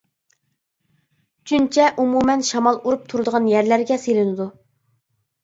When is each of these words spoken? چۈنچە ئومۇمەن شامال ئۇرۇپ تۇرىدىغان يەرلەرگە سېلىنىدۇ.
چۈنچە 1.51 1.89
ئومۇمەن 2.05 2.47
شامال 2.49 2.81
ئۇرۇپ 2.81 3.05
تۇرىدىغان 3.13 3.47
يەرلەرگە 3.53 4.01
سېلىنىدۇ. 4.09 4.51